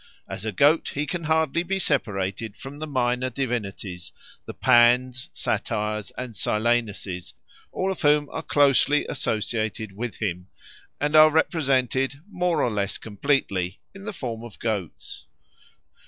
As 0.27 0.45
a 0.45 0.51
goat 0.51 0.93
he 0.95 1.05
can 1.05 1.25
hardly 1.25 1.61
be 1.61 1.77
separated 1.77 2.57
from 2.57 2.79
the 2.79 2.87
minor 2.87 3.29
divinities, 3.29 4.11
the 4.47 4.53
Pans, 4.55 5.29
Satyrs, 5.31 6.11
and 6.17 6.33
Silenuses, 6.35 7.33
all 7.71 7.91
of 7.91 8.01
whom 8.01 8.27
are 8.31 8.41
closely 8.41 9.05
associated 9.05 9.91
with 9.95 10.17
him 10.17 10.47
and 10.99 11.15
are 11.15 11.29
represented 11.29 12.15
more 12.31 12.63
or 12.63 12.71
less 12.71 12.97
completely 12.97 13.79
in 13.93 14.05
the 14.05 14.11
form 14.11 14.43
of 14.43 14.57
goats. 14.57 15.27